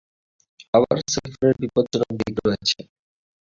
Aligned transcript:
আবার 0.73 0.95
সেলফোনের 1.13 1.55
বিপজ্জনক 1.61 2.11
দিক 2.19 2.35
রয়েছে। 2.39 2.79